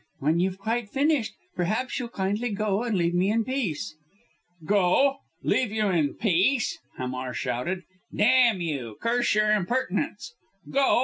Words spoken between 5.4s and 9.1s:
Leave you in peace!" Hamar shouted. "Damn you,